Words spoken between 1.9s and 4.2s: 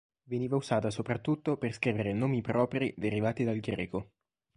nomi propri derivati dal greco.